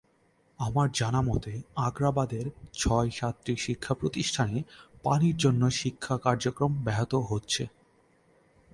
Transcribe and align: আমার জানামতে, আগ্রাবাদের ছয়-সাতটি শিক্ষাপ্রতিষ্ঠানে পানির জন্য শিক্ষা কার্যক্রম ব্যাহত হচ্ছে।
আমার 0.59 0.87
জানামতে, 0.93 1.61
আগ্রাবাদের 1.75 2.45
ছয়-সাতটি 2.73 3.53
শিক্ষাপ্রতিষ্ঠানে 3.55 4.57
পানির 5.03 5.37
জন্য 5.37 5.61
শিক্ষা 5.71 6.15
কার্যক্রম 6.17 6.71
ব্যাহত 6.83 7.13
হচ্ছে। 7.29 7.63